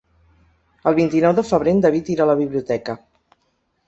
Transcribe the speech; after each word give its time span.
El 0.91 0.95
vint-i-nou 0.99 1.35
de 1.39 1.43
febrer 1.49 1.73
en 1.77 1.83
David 1.87 2.09
irà 2.13 2.25
a 2.25 2.29
la 2.31 2.37
biblioteca. 2.39 2.97